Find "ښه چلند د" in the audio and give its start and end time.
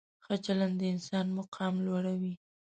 0.23-0.83